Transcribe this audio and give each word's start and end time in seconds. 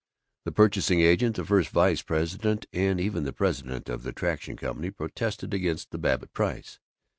The 0.45 0.51
purchasing 0.51 1.01
agent, 1.01 1.35
the 1.35 1.45
first 1.45 1.69
vice 1.69 2.01
president, 2.01 2.65
and 2.73 2.99
even 2.99 3.23
the 3.23 3.31
president 3.31 3.87
of 3.87 4.01
the 4.01 4.11
Traction 4.11 4.57
Company 4.57 4.89
protested 4.89 5.53
against 5.53 5.91
the 5.91 5.99
Babbitt 5.99 6.33
price. 6.33 6.79